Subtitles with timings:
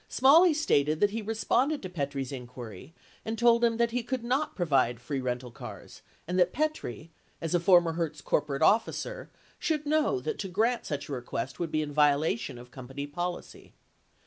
[0.09, 4.55] Smalley stated that he responded to Petrie's inquiry and told him that he could not
[4.55, 9.29] provide free rental cars and that Petrie, as a former Hertz corporate officer,
[9.59, 13.05] should know that to grant such a re quest would be in violation of company
[13.05, 13.73] policy.